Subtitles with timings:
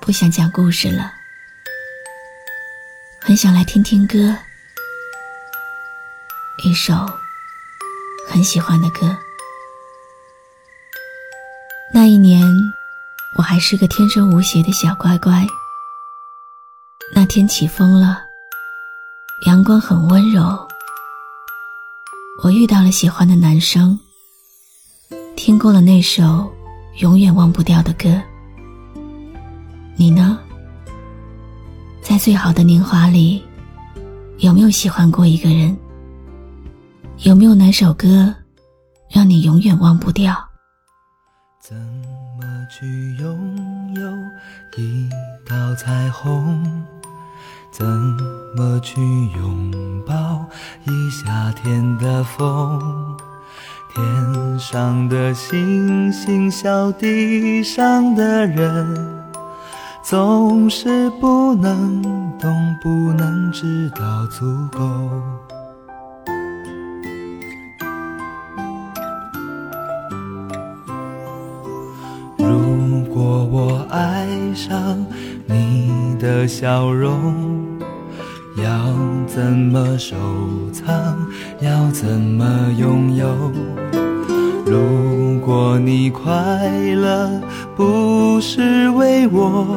[0.00, 1.12] 不想讲故事了，
[3.20, 4.36] 很想来听听歌，
[6.62, 6.94] 一首
[8.28, 9.16] 很喜欢的歌。
[11.92, 12.40] 那一年，
[13.36, 15.44] 我还是个天真无邪的小乖乖。
[17.14, 18.22] 那天起风了，
[19.46, 20.68] 阳光很温柔。
[22.44, 23.98] 我遇到了喜欢的男生，
[25.34, 26.54] 听过了那首
[26.98, 28.22] 永远忘不掉的歌。
[29.96, 30.38] 你呢？
[32.02, 33.42] 在最好的年华里，
[34.38, 35.76] 有没有喜欢过一个人？
[37.20, 38.34] 有没有哪首歌
[39.10, 40.36] 让你永远忘不掉？
[41.62, 41.74] 怎
[42.38, 44.02] 么去拥有
[44.76, 45.08] 一
[45.48, 46.62] 道彩虹？
[47.72, 47.86] 怎
[48.54, 49.72] 么去拥
[50.06, 50.46] 抱
[50.84, 53.16] 一夏天的风？
[53.94, 59.15] 天上的星星，笑地上的人。
[60.08, 62.00] 总是不能
[62.38, 62.48] 懂，
[62.80, 64.78] 不能知道足够。
[72.38, 75.04] 如果我爱上
[75.44, 77.34] 你的笑容，
[78.62, 78.64] 要
[79.26, 80.14] 怎么收
[80.72, 80.86] 藏？
[81.58, 83.26] 要怎么拥有？
[84.64, 86.32] 如果你快
[86.94, 87.42] 乐
[87.74, 89.76] 不是为我。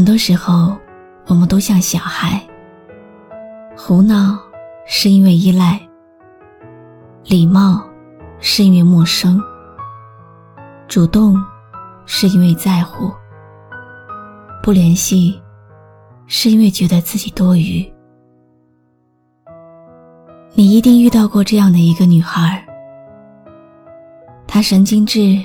[0.00, 0.74] 很多时候，
[1.26, 2.40] 我们都像小孩，
[3.76, 4.38] 胡闹
[4.86, 5.78] 是因为依赖，
[7.26, 7.84] 礼貌
[8.38, 9.38] 是因为陌生，
[10.88, 11.36] 主动
[12.06, 13.12] 是因为在乎，
[14.62, 15.38] 不联系
[16.26, 17.86] 是因为觉得自己多余。
[20.54, 22.66] 你一定遇到过这样的一个女孩，
[24.46, 25.38] 她神经质，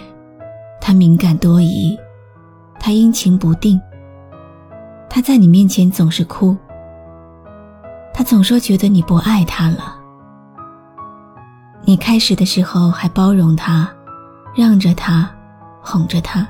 [0.80, 2.00] 她敏感多疑，
[2.80, 3.78] 她阴晴不定。
[5.10, 6.56] 他在你面前总是哭，
[8.14, 9.96] 他总说觉得你不爱他了。
[11.84, 13.90] 你开始的时候还包容他，
[14.56, 15.30] 让着他，
[15.82, 16.48] 哄着他，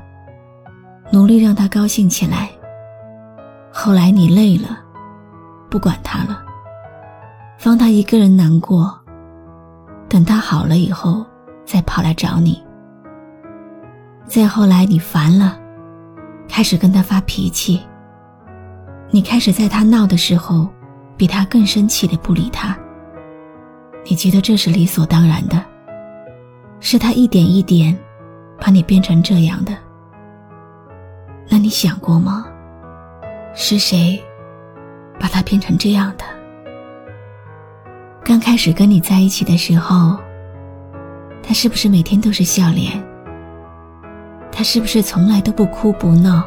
[1.11, 2.49] 努力让他高兴起来。
[3.71, 4.79] 后来你累了，
[5.69, 6.41] 不管他了，
[7.57, 8.97] 放他一个人难过。
[10.07, 11.25] 等他好了以后，
[11.65, 12.63] 再跑来找你。
[14.25, 15.59] 再后来你烦了，
[16.47, 17.81] 开始跟他发脾气。
[19.11, 20.67] 你开始在他闹的时候，
[21.16, 22.77] 比他更生气的不理他。
[24.07, 25.63] 你觉得这是理所当然的，
[26.79, 27.97] 是他一点一点
[28.59, 29.74] 把你变成这样的。
[31.50, 32.45] 那你想过吗？
[33.53, 34.21] 是谁
[35.19, 36.25] 把他变成这样的？
[38.24, 40.18] 刚开始跟你在一起的时候，
[41.41, 42.91] 他是不是每天都是笑脸？
[44.51, 46.44] 他是不是从来都不哭不闹？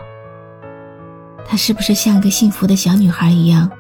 [1.50, 3.71] 她是不是像个幸福的小女孩一样，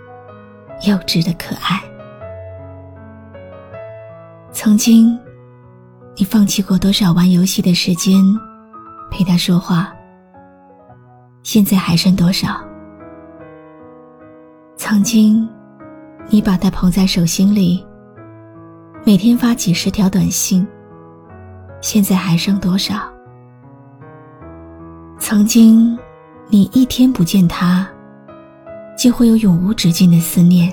[0.86, 1.78] 幼稚的可爱？
[4.52, 5.16] 曾经，
[6.16, 8.14] 你放弃过多少玩游戏的时间，
[9.10, 9.92] 陪他说话？
[11.42, 12.58] 现在还剩多少？
[14.76, 15.46] 曾经，
[16.28, 17.86] 你把他捧在手心里，
[19.04, 20.66] 每天发几十条短信，
[21.82, 22.94] 现在还剩多少？
[25.18, 25.96] 曾经，
[26.50, 27.86] 你一天不见他，
[28.96, 30.72] 就会有永无止境的思念。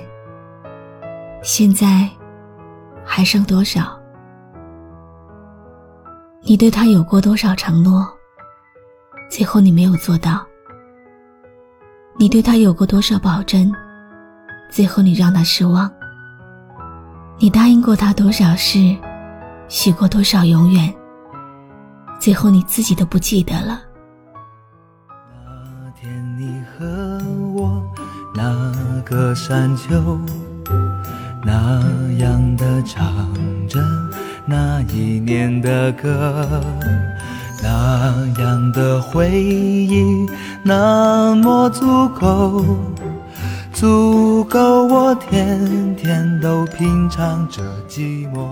[1.42, 2.08] 现在，
[3.04, 3.94] 还剩多少？
[6.40, 8.08] 你对他有过多少承诺？
[9.28, 10.46] 最后你没有做到。
[12.18, 13.70] 你对他有过多少保证？
[14.70, 15.90] 最后你让他失望。
[17.38, 18.96] 你答应过他多少事？
[19.68, 20.90] 许过多少永远？
[22.18, 23.82] 最后你自己都不记得了。
[29.08, 30.18] 个山丘，
[31.44, 31.80] 那
[32.18, 33.24] 样的唱
[33.68, 33.80] 着
[34.44, 36.60] 那一年的歌，
[37.62, 40.26] 那样的回忆，
[40.64, 42.64] 那么足够，
[43.72, 48.48] 足够我天天都品尝着寂寞。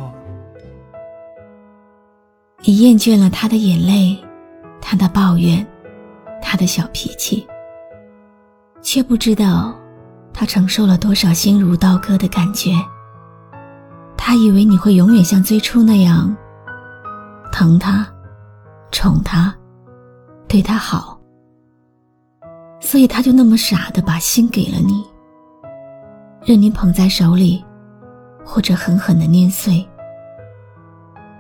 [2.63, 4.17] 你厌倦了他的眼泪，
[4.81, 5.67] 他的抱怨，
[6.41, 7.45] 他的小脾气，
[8.81, 9.75] 却不知道
[10.35, 12.73] 他承受了多少心如刀割的感觉。
[14.17, 16.35] 他以为你会永远像最初那样
[17.53, 18.07] 疼他、
[18.91, 19.55] 宠他、
[20.49, 21.19] 对他好，
[22.81, 25.05] 所以他就那么傻的把心给了你，
[26.45, 27.65] 任你捧在手里，
[28.45, 29.87] 或者狠狠的捏碎。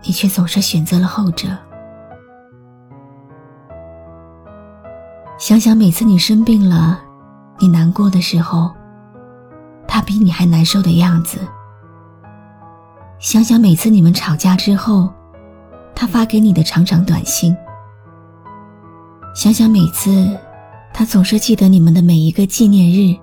[0.06, 1.48] 你却总是选择了后者。
[5.38, 7.00] 想想每次你生病了，
[7.58, 8.70] 你难过的时候，
[9.94, 11.38] 他比你还难受的样子；
[13.20, 15.08] 想想每次你们吵架之后，
[15.94, 17.54] 他发给你的长长短信；
[19.36, 20.36] 想想每次
[20.92, 23.16] 他总是记得你们的每一个纪念日；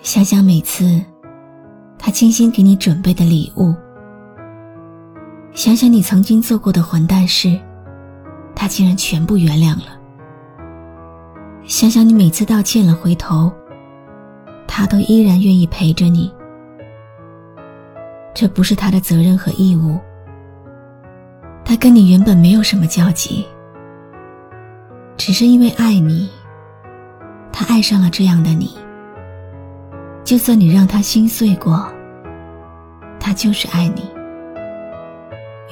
[0.00, 1.02] 想想每次
[1.98, 3.74] 他精心给你准备的礼物。
[5.54, 7.60] 想想你曾经做过的混蛋事，
[8.54, 9.98] 他竟然全部原谅了。
[11.64, 13.52] 想想你每次道歉了回头，
[14.74, 16.32] 他都依然愿意陪着你。
[18.32, 20.00] 这不是他的责任和义务，
[21.62, 23.44] 他跟你原本没有什么交集，
[25.18, 26.30] 只是因为爱你，
[27.52, 28.70] 他爱上了这样的你。
[30.24, 31.86] 就算你让他心碎过，
[33.20, 34.10] 他就是爱你。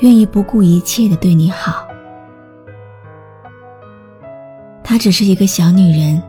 [0.01, 1.89] 愿意不顾一切的对你好。
[4.85, 6.23] 她只是一个小女人，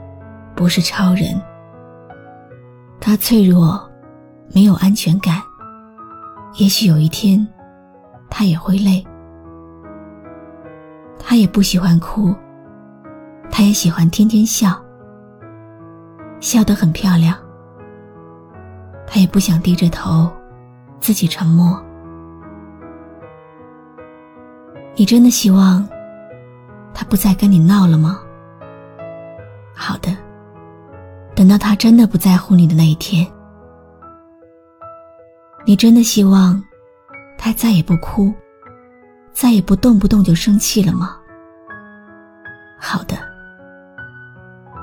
[0.56, 1.51] 不是超人。
[3.04, 3.82] 他脆弱，
[4.54, 5.42] 没有安全感。
[6.60, 7.46] 也许有一天，
[8.30, 9.04] 他也会累。
[11.18, 12.34] 他也不喜欢哭，
[13.50, 14.80] 他也喜欢天天笑，
[16.40, 17.36] 笑得很漂亮。
[19.08, 20.32] 他也不想低着头，
[21.00, 21.84] 自己沉默。
[24.96, 25.88] 你真的希望
[26.94, 28.20] 他不再跟你闹了吗？
[29.74, 30.16] 好的，
[31.42, 33.26] 等到他真的不在乎你的那一天，
[35.66, 36.64] 你真的希望
[37.36, 38.32] 他再也不哭，
[39.34, 41.18] 再也不动不动就生气了吗？
[42.80, 43.18] 好的，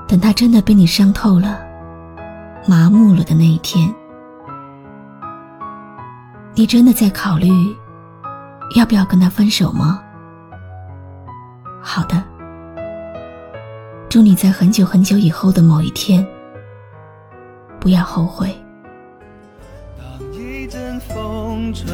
[0.05, 1.61] 等他真的被你伤透了、
[2.67, 3.89] 麻木了的那一天，
[6.55, 7.49] 你真的在考虑？
[8.75, 10.03] 要不要跟他分手吗？
[11.81, 12.21] 好的，
[14.09, 16.27] 祝你在很久很久以后的某一天，
[17.79, 18.55] 不要后悔。
[19.97, 21.87] 当一阵风吹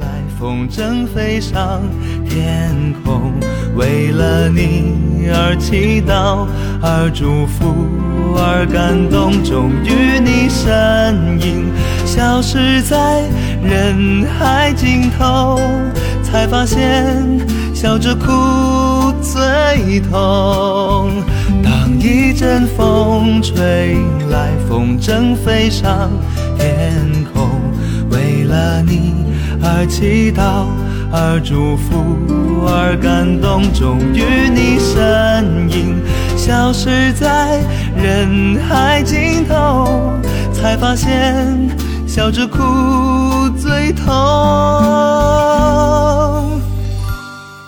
[0.00, 0.06] 来，
[0.38, 1.82] 风筝飞上
[2.28, 3.32] 天空，
[3.76, 6.46] 为了你而祈祷，
[6.80, 7.74] 而祝福，
[8.36, 11.72] 而感动，终于你身影
[12.06, 13.22] 消失在
[13.62, 15.60] 人海尽头。
[16.30, 17.16] 才发现
[17.74, 18.30] 笑着哭
[19.22, 21.10] 最痛。
[22.00, 23.96] 一阵风吹
[24.30, 26.10] 来，风筝飞上
[26.56, 27.50] 天空，
[28.10, 29.14] 为了你
[29.62, 30.66] 而祈祷，
[31.12, 36.00] 而祝福，而感动，终于你身影
[36.36, 37.60] 消失在
[37.96, 40.12] 人海尽头，
[40.52, 41.68] 才发现
[42.06, 42.58] 笑着哭
[43.58, 44.06] 最痛。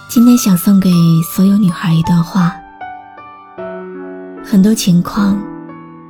[0.08, 0.90] 今天想送给
[1.34, 2.54] 所有女孩一段话：
[4.50, 5.40] 很多情况，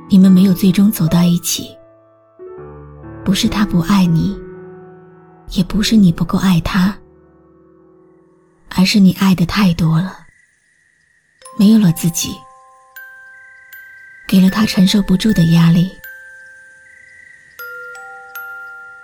[0.09, 1.77] 你们没有最终走到一起，
[3.23, 4.35] 不是他不爱你，
[5.51, 6.97] 也不是你不够爱他，
[8.75, 10.25] 而是你爱的太多了，
[11.55, 12.31] 没有了自己，
[14.27, 15.87] 给了他承受不住的压力。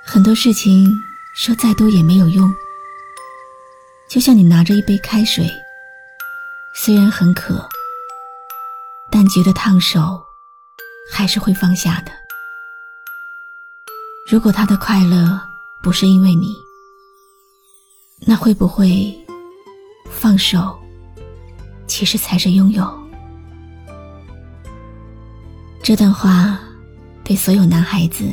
[0.04, 0.92] 很多事情
[1.36, 2.52] 说再多也没有用。
[4.10, 5.48] 就像你拿着一杯开水，
[6.74, 7.70] 虽然很渴，
[9.12, 10.22] 但觉得烫手，
[11.12, 12.12] 还是会放下的。
[14.30, 15.40] 如果他的快乐
[15.82, 16.54] 不是因为你，
[18.20, 19.18] 那会不会
[20.10, 20.78] 放手，
[21.88, 22.86] 其实才是拥有？
[25.82, 26.60] 这段话
[27.24, 28.26] 对所有男孩子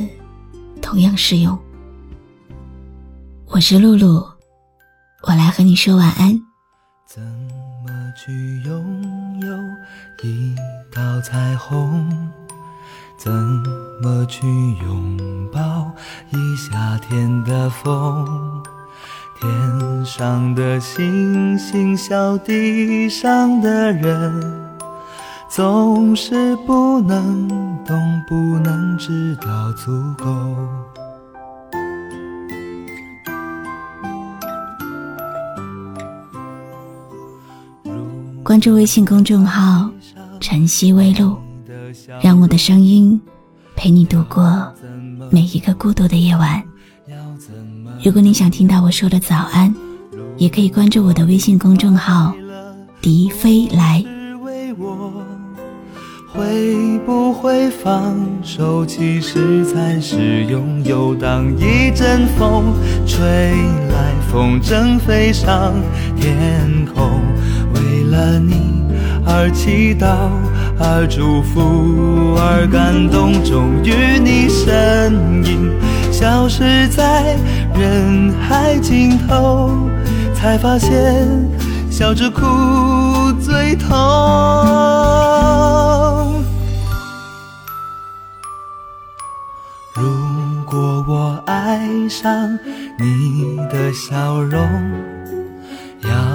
[0.81, 1.57] 同样适用。
[3.47, 4.27] 我是露露，
[5.21, 6.37] 我来和你说晚安。
[8.15, 9.57] 去拥有
[10.23, 10.55] 一
[10.89, 12.09] 道彩虹？
[13.17, 13.29] 怎
[14.01, 15.91] 么去拥抱
[16.29, 18.63] 一夏天的风？
[19.41, 24.65] 天上的星星，笑地上的人。
[25.49, 27.47] 总是不能
[27.85, 30.25] 懂，不能知道足够。
[38.55, 39.89] 关注微信公众号
[40.39, 41.35] “晨曦微露”，
[42.23, 43.19] 让我的声音
[43.75, 44.73] 陪你度过
[45.29, 46.63] 每一个孤独的夜晚。
[48.01, 49.75] 如果你想听到我说的早安，
[50.37, 52.33] 也可以关注我的微信公众号
[53.03, 54.01] “迪飞来”。
[56.33, 61.15] 会不会放手，其实才是拥有。
[61.15, 62.73] 当一阵风
[63.07, 63.25] 吹
[63.89, 65.73] 来，风筝飞上
[66.17, 67.21] 天空，
[68.15, 68.55] 了你
[69.27, 70.07] 而祈祷，
[70.79, 73.33] 而祝福，而感动。
[73.43, 75.69] 终于，你身影
[76.11, 77.35] 消失在
[77.75, 79.69] 人海尽头，
[80.33, 81.27] 才发现
[81.91, 82.41] 笑着哭
[83.41, 83.89] 最痛。
[89.95, 90.03] 如
[90.65, 91.79] 果我爱
[92.09, 92.57] 上
[92.99, 94.59] 你的笑容，
[96.03, 96.34] 要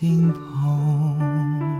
[0.00, 1.79] 心痛